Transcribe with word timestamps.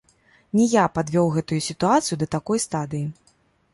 Не 0.59 0.63
я 0.71 0.85
падвёў 0.95 1.29
гэтую 1.37 1.59
сітуацыю 1.69 2.19
да 2.25 2.29
такой 2.37 2.67
стадыі. 2.67 3.05